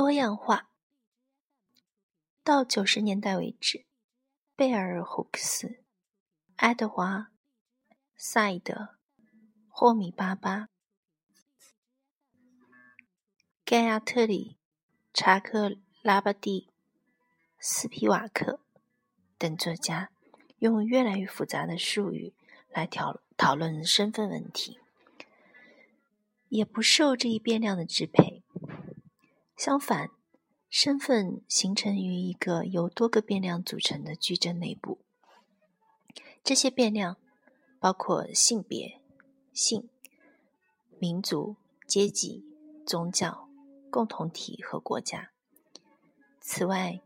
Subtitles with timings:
[0.00, 0.70] 多样化。
[2.42, 3.84] 到九十年代为止，
[4.56, 5.84] 贝尔·胡克斯、
[6.56, 7.18] 爱德华·
[8.16, 8.96] 萨义德、
[9.68, 10.70] 霍米·巴巴、
[13.62, 14.56] 盖亚特里、
[15.12, 15.68] 查克·
[16.00, 16.70] 拉巴蒂、
[17.58, 18.60] 斯皮瓦克
[19.36, 20.10] 等作家，
[20.60, 22.32] 用越来越复杂的术语
[22.70, 24.80] 来讨讨论身份问题，
[26.48, 28.39] 也不受这一变量的支配。
[29.60, 30.08] 相反。
[30.70, 35.00] 身份形成于一个由多个变量组成的矩阵内部，
[36.42, 37.18] 这些变量
[37.78, 39.02] 包括性别、
[39.52, 39.90] 性、
[40.98, 42.42] 民族、阶级、
[42.86, 43.50] 宗教、
[43.90, 45.30] 共同体和国家。
[46.40, 47.02] 此外，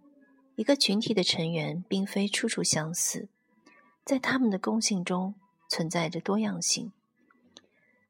[0.55, 3.29] 一个群体的成员并非处处相似，
[4.05, 5.35] 在他们的共性中
[5.69, 6.93] 存在着多样性。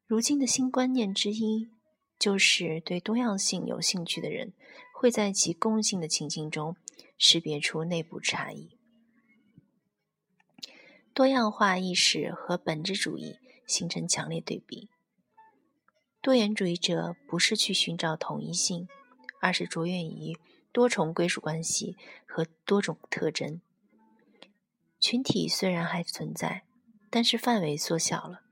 [0.07, 1.71] 如今的新观念之一，
[2.19, 4.53] 就是对多样性有兴趣的人。
[4.97, 6.77] 会在其共性的情境中
[7.19, 8.79] 识别出内部差异。
[11.13, 14.89] 多样化意识和本质主义形成强烈对比。
[16.23, 18.89] 多元主义者不是去寻找统一性，
[19.43, 20.39] 而是着眼于
[20.73, 23.61] 多重归属关系和多种特征。
[24.99, 26.63] 群体虽然还存在，
[27.11, 28.44] 但是范围缩小了。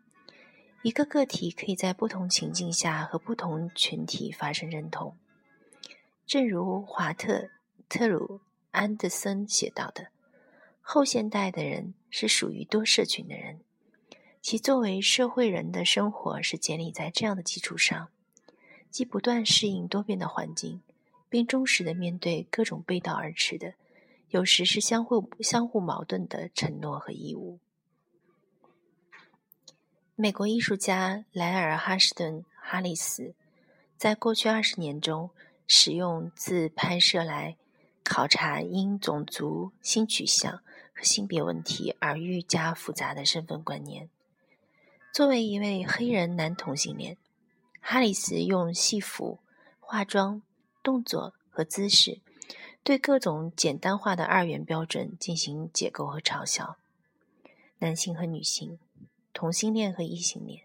[0.82, 5.16] 一个个体可以在不同情境下和不同群体发生认同。
[6.26, 7.34] 正如华特·
[7.88, 8.40] 特鲁
[8.72, 10.08] 安德森写到的，
[10.80, 13.60] 后现代的人是属于多社群的人，
[14.40, 18.08] 其作为社会人的生活是建立在这样的基础上，
[18.90, 20.82] 即不断适应多变的环境，
[21.28, 23.74] 并忠实的面对各种背道而驰的，
[24.30, 27.60] 有时是相互相互矛盾的承诺和义务。
[30.14, 33.34] 美国艺术家莱尔·哈什顿·哈里斯
[33.96, 35.30] 在过去二十年中。
[35.74, 37.56] 使用自拍摄来
[38.04, 40.60] 考察因种族、性取向
[40.92, 44.10] 和性别问题而愈加复杂的身份观念。
[45.14, 47.16] 作为一位黑人男同性恋，
[47.80, 49.38] 哈里斯用戏服、
[49.80, 50.42] 化妆、
[50.82, 52.20] 动作和姿势，
[52.82, 56.76] 对各种简单化的二元标准进行解构和嘲笑：
[57.78, 58.78] 男性和女性、
[59.32, 60.64] 同性恋和异性恋、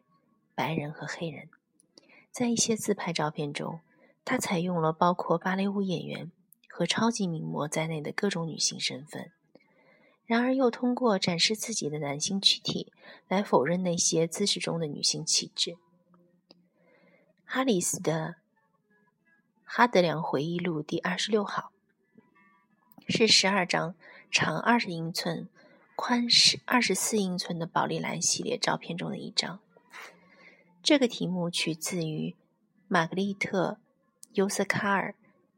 [0.56, 1.50] 白人和黑人。
[2.32, 3.82] 在一些自拍照片中。
[4.30, 6.34] 他采用了包括芭蕾舞演员
[6.68, 9.32] 和超级名模在内的各种女性身份，
[10.26, 12.92] 然而又通过展示自己的男性躯体
[13.30, 15.78] 来否认那些姿势中的女性气质。
[17.46, 18.32] 哈里斯的
[19.64, 21.72] 《哈德良回忆录》第二十六号
[23.08, 23.96] 是十二张
[24.30, 25.48] 长二十英寸、
[25.98, 29.60] 宽十二十四英寸的宝丽来系列照片中的一张。
[30.84, 32.36] 这个题目取自于
[32.88, 33.80] 玛格丽特。
[34.34, 35.16] 尤瑟卡尔，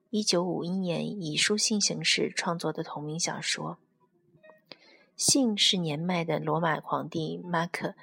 [0.09, 3.77] 一九五一年以书信形式创作的同名小说。
[5.17, 7.89] 信是年迈的罗马皇帝马克·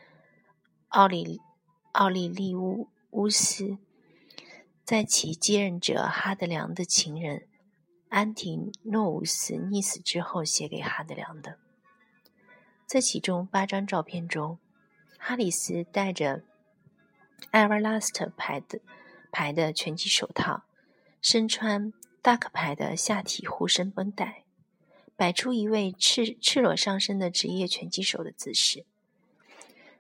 [0.88, 1.40] 奥里
[1.92, 3.78] 奥利利乌乌斯
[4.84, 7.48] 在其继任者哈德良的情人
[8.10, 11.58] 安提诺乌斯溺死之后写给哈德良的。
[12.86, 14.58] 在其中八张照片中，
[15.18, 16.42] 哈里斯戴着
[17.52, 18.80] Everlast 牌的。
[19.32, 20.62] 牌的拳击手套，
[21.20, 21.92] 身穿
[22.22, 24.44] Duck 牌的下体护身绷带，
[25.14, 28.86] 摆出一位赤赤裸上身的职业拳击手的姿势。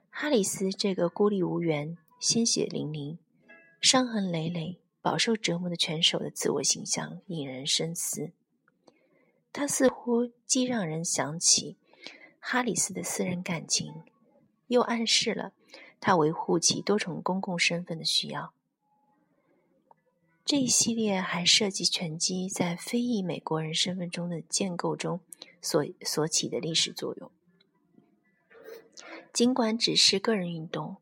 [0.08, 3.18] 哈里斯这个孤立无援、鲜血淋淋、
[3.78, 8.30] 伤痕累累、饱受折磨的拳手的自我形象引人深思。
[9.52, 11.76] 他似乎既让人想起
[12.48, 14.04] 哈里斯的私人感情，
[14.68, 15.52] 又暗示了
[15.98, 18.52] 他维护其多重公共身份的需要。
[20.44, 25.18] 这一系列还涉及拳击在非裔美国人身份中的建构中
[25.60, 27.32] 所所起的历史作用。
[29.32, 30.98] 尽管只是个人运动，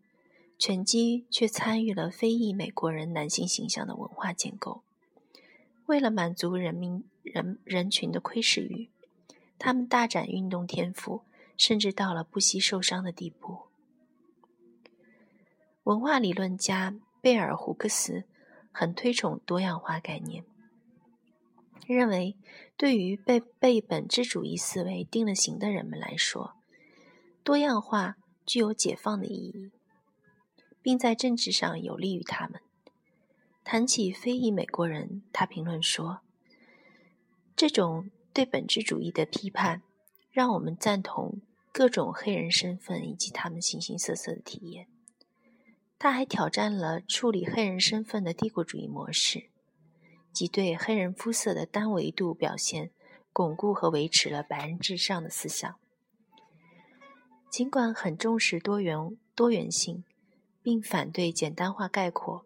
[0.59, 4.81] 拳击却参与了非裔美国人男性形象的文化建构。
[5.85, 8.89] 为了满足人民人人群的窥视欲，
[9.59, 11.21] 他们大展运动天赋，
[11.57, 13.67] 甚至到了不惜受伤的地步。
[15.85, 18.25] 文化理论家贝尔·胡克斯。
[18.77, 20.45] 很推崇多样化概念，
[21.87, 22.37] 认为
[22.77, 26.57] 对于被被本质主义思维定了型的人们来说，
[27.45, 29.71] 多样化具有解放的意义，
[30.83, 32.61] 并在政治上有利于他们。
[33.63, 36.23] 谈起非裔美国人，他评论说
[37.55, 39.83] ：“这种对本质主义的批判，
[40.35, 41.41] 让我们赞同
[41.71, 44.89] 各种黑人身份以及他们形形色色的体验。”
[45.97, 49.49] 他还挑战了处理黑人身份的帝国主义模式，
[50.33, 52.91] 即对黑人肤色的单维度表现
[53.33, 55.77] 巩固和维持了白人至上的思想。
[57.49, 60.03] 尽管很重视多元多元性，
[60.61, 62.45] 并反对简单化概括，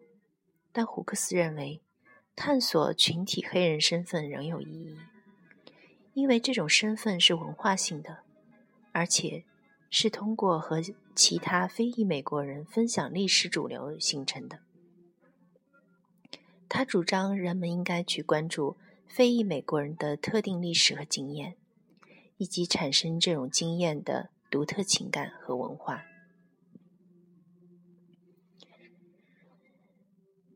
[0.71, 1.81] 但胡克斯认为，
[2.35, 4.97] 探索群体黑人身份仍有意义，
[6.19, 8.19] 因为这种身份是文化性的，
[8.91, 9.45] 而且
[9.89, 10.81] 是通过和
[11.15, 14.59] 其他非裔美国人分享历史主流形成的。
[16.67, 18.75] 他主张人们应该去关注
[19.07, 21.55] 非裔美国人的特定历史和经验，
[22.37, 26.03] 以及产生这种经验的独特情感和文化。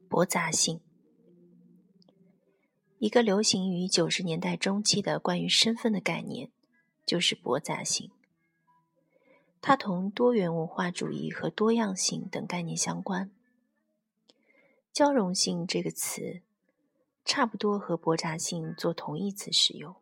[0.07, 0.79] 驳杂性，
[3.03, 6.49] 一个流行于九十年代中期的关于身份的概念，
[7.05, 8.09] 就是驳杂性。
[9.59, 13.29] 它同多元文化主义和多样性等概念相关。
[14.93, 16.43] 交融性这个词，
[17.25, 19.97] 差不多和驳杂性做同义词使用。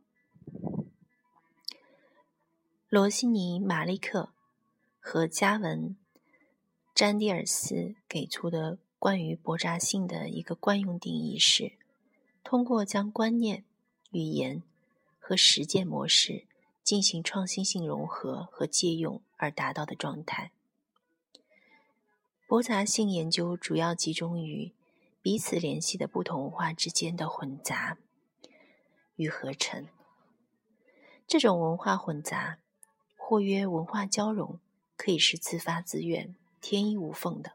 [2.87, 4.31] 罗西尼、马利克
[4.99, 5.89] 和加文·
[6.93, 11.79] 詹蒂尔斯给出的关于驳杂性的一个惯用定义是：
[12.43, 13.63] 通过将观念、
[14.11, 14.63] 语言
[15.19, 16.45] 和实践模式
[16.83, 20.51] 进行创新性融合和借用而达到的状态。
[22.47, 24.73] 驳杂性研究主要集中于。
[25.23, 27.99] 彼此联系的不同文化之间的混杂
[29.17, 29.87] 与合成，
[31.27, 32.57] 这种文化混杂
[33.15, 34.59] 或曰文化交融，
[34.97, 37.51] 可以是自发自愿、天衣无缝的，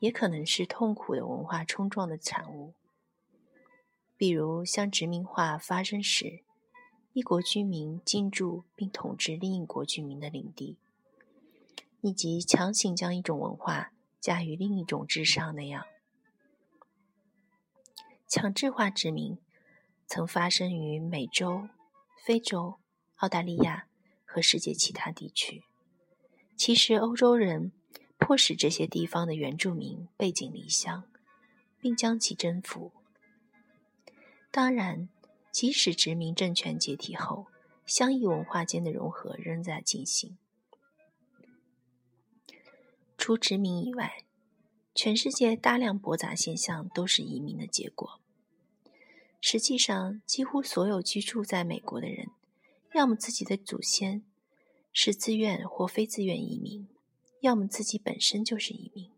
[0.00, 2.74] 也可能是痛苦的文化冲撞的产物。
[4.18, 6.40] 比如，像殖民化发生时，
[7.12, 10.78] 一国居民进驻并统治另一国居民的领地，
[12.00, 15.84] 以及强行将一种文化加于另一种之上那样。
[18.26, 19.38] 强制化殖民
[20.06, 21.68] 曾发生于美洲、
[22.24, 22.76] 非洲、
[23.16, 23.86] 澳大利亚
[24.24, 25.62] 和世界其他地区。
[26.56, 27.70] 其实，欧洲人
[28.18, 31.04] 迫使这些地方的原住民背井离乡，
[31.78, 32.92] 并将其征服。
[34.56, 35.10] 当然，
[35.52, 37.48] 即使殖民政权解体后，
[37.84, 40.38] 相异文化间的融合仍在进行。
[43.18, 44.24] 除殖民以外，
[44.94, 48.18] 全世界大量驳杂现象都是移民的结果。
[49.42, 52.30] 实际上，几乎所有居住在美国的人，
[52.94, 54.24] 要么自己的祖先
[54.90, 56.88] 是自愿或非自愿移民，
[57.40, 59.10] 要么自己本身就是移民。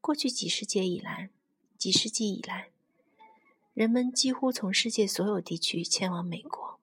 [0.00, 1.30] 过去几世纪以来，
[1.76, 2.70] 几世纪以来，
[3.76, 6.80] 人们几乎从世界所有地区迁往美国。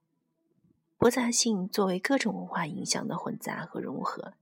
[1.00, 4.36] 驳杂性作为各种文化影响的混杂和融合。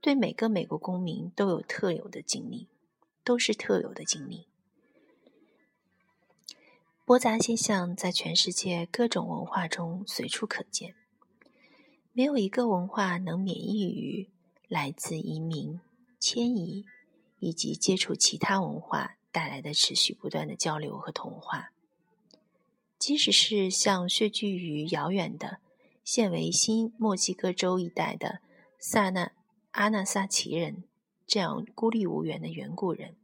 [0.00, 2.66] 对每个美国公民都有特有的经历，
[3.22, 4.48] 都是特有的经历。
[7.04, 10.96] 驳杂现象在全世界各种文化中随处可见，
[12.12, 14.28] 没有一个文化能免疫于
[14.66, 15.80] 来自移民、
[16.18, 16.84] 迁移
[17.38, 21.72] 以及接触其他文化带来的持续不断的交流和同化。
[22.98, 25.58] 即使是像穴居于遥远的、
[26.04, 28.40] 现为新墨西哥州一带的
[28.78, 29.32] 萨那。
[29.72, 30.82] 阿纳萨奇人
[31.24, 33.14] 这样孤立无援的远古人，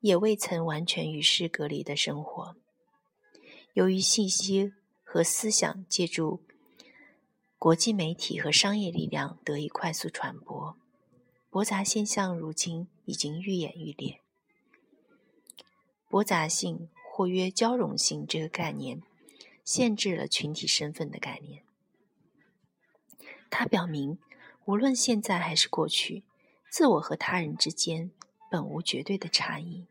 [0.00, 2.54] 也未曾完全与世隔离的生活。
[3.72, 6.42] 由于信息和思想借助
[7.56, 10.76] 国际媒体和商业力量得以快速传播，
[11.48, 14.20] 驳杂现象如今已经愈演愈烈。
[16.08, 19.02] 驳杂性或曰交融性这个概念，
[19.64, 21.62] 限制了群体身份的概念。
[23.48, 24.18] 它表明。
[24.64, 26.24] 无论现在还是过去，
[26.70, 28.10] 自我和他人之间
[28.50, 29.86] 本无绝对的差异。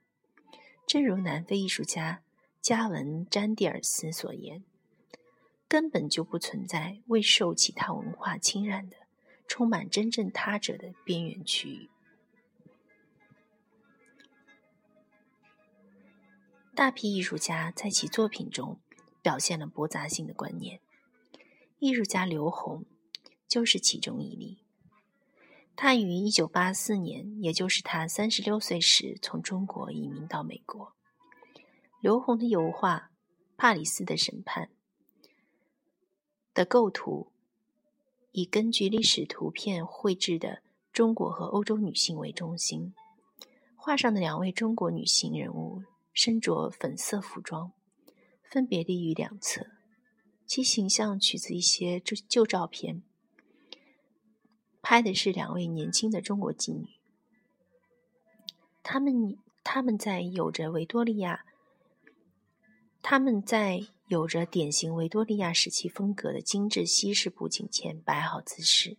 [0.85, 2.21] 正如南非艺术家
[2.61, 4.63] 加文·詹蒂尔斯所言
[5.67, 8.97] ：“根本就不存在未受其他文化侵染的、
[9.47, 11.89] 充满真正他者的边缘区域。”
[16.77, 18.79] 大批艺术家在其作品中
[19.23, 20.79] 表现了驳杂性的观念。
[21.79, 22.85] 艺术家刘虹
[23.47, 24.59] 就是其中一例。
[25.75, 30.93] 他于一九八四年，也就是他三十六岁时，从中国移民到美国。
[31.99, 33.09] 刘虹的油画
[33.57, 34.69] 《帕里斯的审判》
[36.53, 37.31] 的构图，
[38.33, 40.61] 以根据历史图片绘制的
[40.93, 42.93] 中国和欧洲女性为中心。
[43.75, 45.81] 画上的两位中国女性人物
[46.17, 47.73] 身着粉色服装，
[48.41, 49.67] 分别立于两侧，
[50.47, 53.03] 其形象取自一些旧旧照片。
[54.81, 56.87] 拍的是两位年轻的中国妓女，
[58.81, 61.45] 她们她们在有着维多利亚
[63.03, 68.97] 他们在有着典型维多利亚时期风格的精致西式布景前摆好姿势。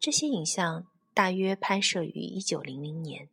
[0.00, 3.28] 这些影像大约拍摄于一九零零年，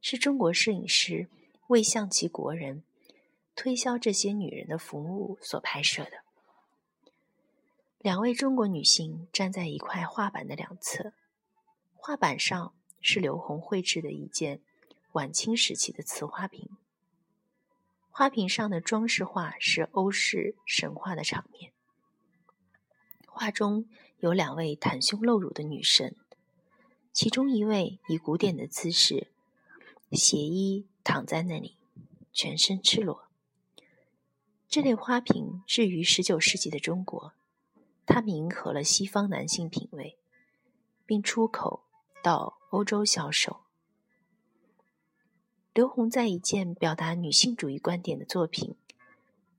[0.00, 1.28] 是中国摄影师
[1.68, 2.82] 为向其国人
[3.54, 6.22] 推销这些女人的服务所拍摄的。
[7.98, 11.12] 两位中国女性站在一块画板的两侧，
[11.94, 14.62] 画板上是刘红绘制的一件
[15.12, 16.70] 晚清时期的瓷花瓶。
[18.10, 21.72] 花瓶上的装饰画是欧式神话的场面。
[23.26, 23.86] 画中
[24.18, 26.16] 有两位袒胸露乳的女神，
[27.12, 29.28] 其中一位以古典的姿势
[30.12, 31.76] 斜衣躺在那里，
[32.32, 33.28] 全身赤裸。
[34.68, 37.32] 这类花瓶置于十九世纪的中国，
[38.06, 40.18] 它们迎合了西方男性品味，
[41.06, 41.84] 并出口
[42.22, 43.60] 到欧洲销售。
[45.72, 48.74] 刘洪在一件表达女性主义观点的作品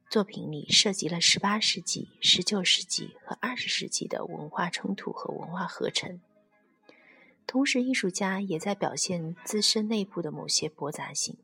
[0.09, 6.19] 作品里，涉及了十八世纪、十九世纪和二十世纪的文化冲突和文化合成。
[7.51, 11.37] 同时，艺术家也在表现自身内部的某些驳杂性，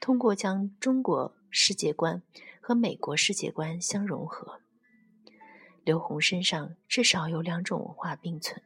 [0.00, 2.22] 通过将中国世界观
[2.60, 4.60] 和美国世界观相融合。
[5.82, 8.62] 刘虹身上至少有两种文化并存。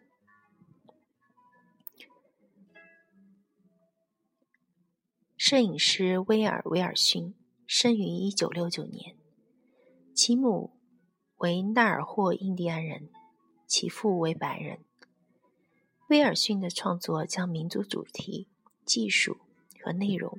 [5.39, 7.35] 摄影师威尔·威尔逊
[7.67, 9.17] 生于一九六九年，
[10.15, 10.79] 其母
[11.39, 13.09] 为纳尔霍印第安人，
[13.67, 14.85] 其父为白人。
[16.09, 18.49] 威尔逊的创作将民族主题、
[18.85, 19.39] 技术
[19.83, 20.39] 和内容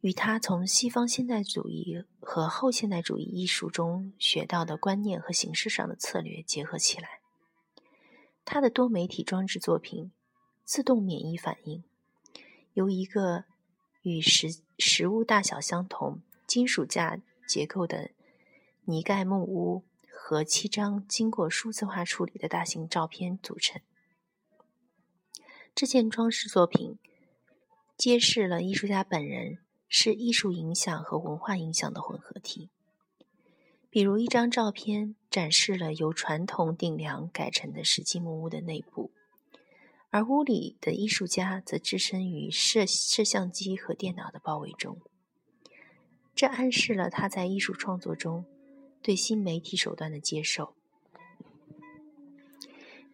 [0.00, 7.20] 与他从西方现代主义和后现代主义艺术中学到的观念和形式上的策略结合起来。
[8.44, 10.06] 他的多媒体装置作品
[10.64, 11.78] 《自动免疫反应》
[12.74, 13.44] 由一个。
[14.02, 14.48] 与实
[14.78, 18.10] 实物大小相同、金属架结构的
[18.84, 23.80] 泥盖木屋和七张经过数字化处理的大型照片组成。
[25.74, 26.98] 这件装饰作品
[27.96, 32.68] 揭示了艺术家本人是艺术影响和文化影响的混合体。
[33.88, 39.10] 比如，一张照片展示了由传统顶梁改成的实际木屋的内部。
[40.10, 44.98] 而屋里的艺术家则置身于摄摄像机和电脑的包围中，
[46.34, 48.44] 这暗示了他在艺术创作中
[49.00, 50.74] 对新媒体手段的接受。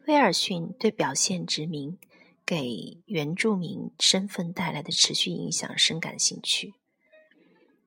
[0.06, 1.98] 威尔逊对表现殖民
[2.48, 6.72] 给原住民身份带来的持续影响深感兴趣。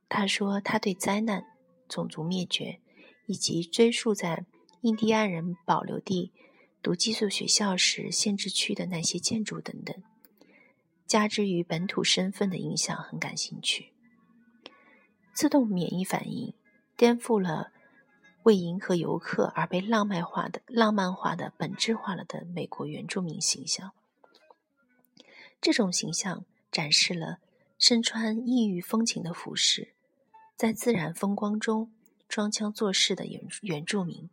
[0.07, 1.47] 他说：“他对灾难、
[1.89, 2.79] 种族灭绝
[3.25, 4.45] 以及追溯在
[4.81, 6.31] 印第安人保留地。”
[6.79, 9.95] 读寄宿学校时，限制区的那些建筑等等，
[11.07, 13.93] 加之于本土身份的影响，很感兴趣。
[15.33, 16.53] 自动免疫反应
[16.95, 17.71] 颠覆了
[18.43, 23.93] 为迎合游客而被浪漫化的、浪漫化的、本质化了的美国原住民形象。
[25.61, 27.37] 这种形象展示了
[27.77, 29.93] 身穿异域风情的服饰，
[30.57, 31.93] 在自然风光中
[32.27, 34.29] 装腔作势的原原住民。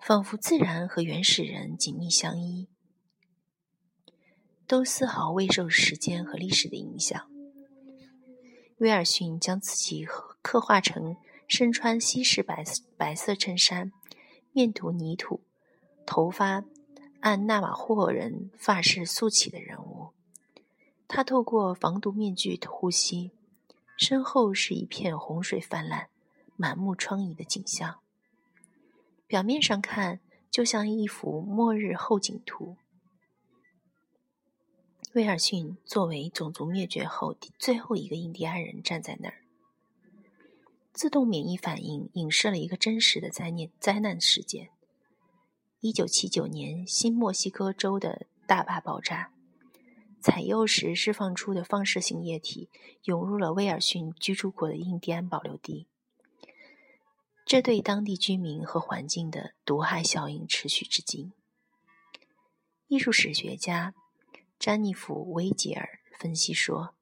[0.00, 2.66] 仿佛自然和原始人紧密相依，
[4.66, 7.30] 都丝毫未受时间和历史的影响。
[8.78, 10.04] 威尔逊将自己
[10.42, 12.64] 刻画成身穿西式白
[12.96, 13.92] 白色衬衫、
[14.50, 15.44] 面涂泥土、
[16.04, 16.64] 头发
[17.22, 20.10] 按纳瓦霍人发式塑起的人物。
[21.06, 23.30] 他透过防毒面具呼吸，
[23.96, 26.08] 身后是一片洪水泛滥、
[26.56, 28.00] 满目疮痍的景象。
[29.28, 30.18] 表面上看，
[30.50, 32.76] 就像一幅末日后景图。
[35.14, 39.44] 威尔逊作为种族灭绝后最后一个印第安人站在那儿。
[40.92, 44.70] 自动免疫反应影射了一个真实的灾难灾难事件：
[45.84, 49.32] 一九七九年新墨西哥州的大坝爆炸，
[50.20, 52.68] 采铀时释放出的放射性液体
[53.02, 55.88] 涌入了威尔逊居住过的印第安保留地。
[57.44, 61.32] 这对当地居民和环境的毒害效应持续至今。
[62.86, 63.92] 艺术史学家
[64.60, 66.94] 詹妮弗·威吉尔分析说：“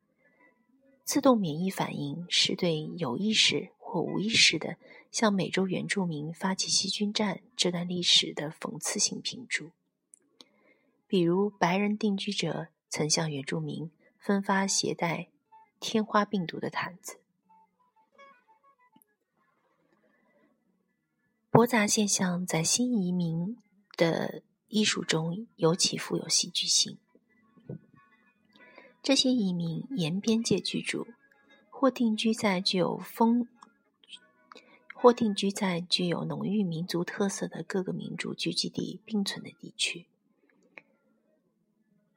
[1.05, 4.79] 自动免疫反应是对有意识或无意识的
[5.11, 9.71] 向美洲原住民发起细菌战这段历史的讽刺性评注。
[11.07, 15.29] 比如，白人定居者曾向原住民分发携带
[15.81, 17.19] 天花病毒的毯子。”
[21.50, 23.57] 驳杂现象在新移民
[23.97, 26.97] 的艺术中尤其富有戏剧性。
[29.02, 31.09] 这些移民沿边界居住，
[31.69, 33.49] 或定居在具有风，
[35.02, 40.07] 或定居在具有浓郁民族特色的各个民族聚集地并存的地区。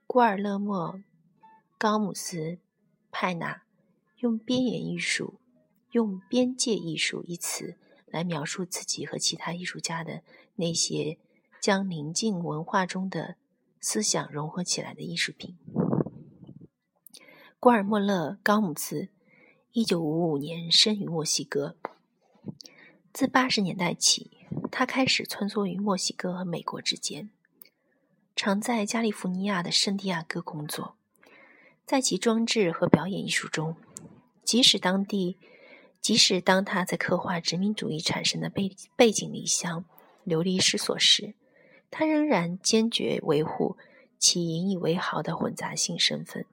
[0.05, 0.95] 古尔勒莫·
[1.77, 2.57] 高姆斯
[3.09, 3.63] 派纳
[4.17, 5.39] 用边缘艺术、
[5.91, 10.21] 用边界艺术一词来描述自己和其他艺术家的
[10.55, 11.17] 那些
[11.61, 13.37] 将宁静文化中的
[13.79, 15.57] 思想融合起来的艺术品。
[17.61, 19.07] 古尔莫勒·高姆斯，
[19.71, 21.77] 一九五五年生于墨西哥。
[23.11, 24.31] 自八十年代起，
[24.71, 27.29] 他开始穿梭于墨西哥和美国之间。
[28.35, 30.95] 常在加利福尼亚的圣地亚哥工作，
[31.85, 33.75] 在其装置和表演艺术中，
[34.43, 35.37] 即使当地，
[36.01, 39.85] 即使当他在刻画殖民主义产生的背背井离乡、
[40.23, 41.35] 流离失所时，
[41.91, 43.77] 他仍然坚决维护
[44.17, 46.47] 其引以为豪的混杂性身份。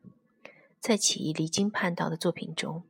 [0.78, 2.82] 在其离经叛道的作品中，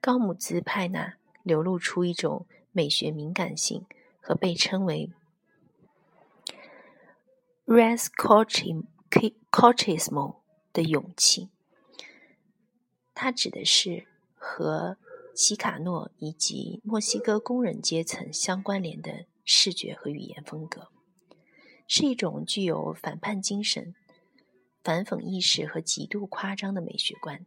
[0.00, 3.86] 高姆兹派纳流露出一种美学敏感性
[4.20, 5.12] 和被称为。
[7.66, 8.08] res
[9.50, 10.40] cortismo
[10.72, 11.48] 的勇气，
[13.14, 14.98] 它指的是和
[15.34, 20.88] 奇卡诺以及墨西哥工人阶层相关联的视觉和语言风格，
[21.88, 23.94] 是一种具有反叛精神、
[24.82, 27.46] 反讽意识和极度夸张的美学观。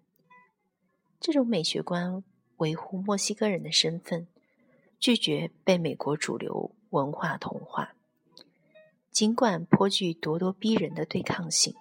[1.19, 2.23] 这种美学观
[2.57, 4.27] 维护墨西哥人的身份，
[4.99, 7.93] 拒绝被美国主流文化同化。
[9.11, 11.73] 尽管颇具咄咄逼人的对抗性，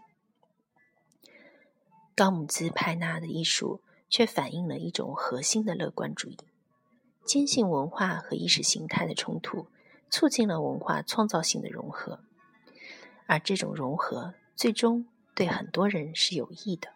[2.14, 6.38] 高姆兹派纳的艺术却反映了一种核心的乐观主义，
[7.24, 9.66] 坚信文化和意识形态的冲突
[10.08, 12.20] 促进了文化创造性的融合，
[13.26, 16.95] 而这种融合最终对很多人是有益的。